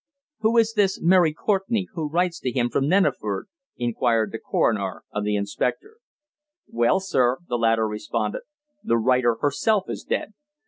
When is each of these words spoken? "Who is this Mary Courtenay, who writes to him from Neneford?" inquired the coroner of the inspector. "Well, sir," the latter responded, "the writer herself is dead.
"Who 0.39 0.57
is 0.57 0.73
this 0.73 0.99
Mary 0.99 1.31
Courtenay, 1.31 1.85
who 1.93 2.09
writes 2.09 2.39
to 2.39 2.51
him 2.51 2.71
from 2.71 2.87
Neneford?" 2.89 3.43
inquired 3.77 4.31
the 4.31 4.39
coroner 4.39 5.03
of 5.11 5.23
the 5.23 5.35
inspector. 5.35 5.97
"Well, 6.67 6.99
sir," 6.99 7.37
the 7.47 7.59
latter 7.59 7.87
responded, 7.87 8.41
"the 8.83 8.97
writer 8.97 9.35
herself 9.41 9.83
is 9.89 10.03
dead. 10.03 10.33